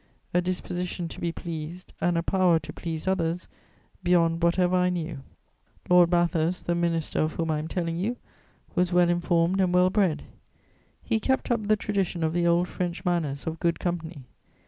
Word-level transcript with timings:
A 0.33 0.41
disposition 0.41 1.07
to 1.09 1.21
be 1.21 1.31
pleased, 1.31 1.93
and 2.01 2.17
a 2.17 2.23
power 2.23 2.57
to 2.57 2.73
please 2.73 3.07
others 3.07 3.47
beyond 4.03 4.41
whatever 4.41 4.75
I 4.75 4.89
knew." 4.89 5.19
Lord 5.91 6.09
Bathurst, 6.09 6.65
the 6.65 6.73
minister 6.73 7.19
of 7.19 7.33
whom 7.33 7.51
I 7.51 7.59
am 7.59 7.67
telling 7.67 7.97
you, 7.97 8.17
was 8.73 8.91
well 8.91 9.09
informed 9.09 9.61
and 9.61 9.71
well 9.71 9.91
bred; 9.91 10.23
he 11.03 11.19
kept 11.19 11.51
up 11.51 11.67
the 11.67 11.75
tradition 11.75 12.23
of 12.23 12.33
the 12.33 12.47
old 12.47 12.67
French 12.67 13.05
manners 13.05 13.45
of 13.45 13.59
good 13.59 13.79
company. 13.79 14.23